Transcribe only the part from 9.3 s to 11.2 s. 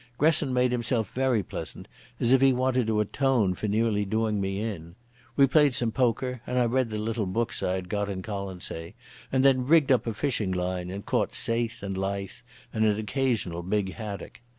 and then rigged up a fishing line, and